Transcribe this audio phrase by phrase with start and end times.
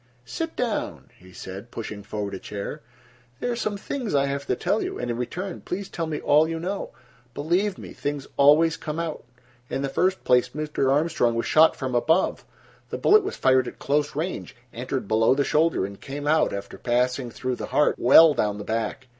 [0.25, 2.81] "Sit down," he said, pushing forward a chair.
[3.39, 6.19] "There are some things I have to tell you, and, in return, please tell me
[6.19, 6.89] all you know.
[7.35, 9.23] Believe me, things always come out.
[9.69, 10.89] In the first place, Mr.
[10.91, 12.43] Armstrong was shot from above.
[12.89, 16.79] The bullet was fired at close range, entered below the shoulder and came out, after
[16.79, 19.07] passing through the heart, well down the back.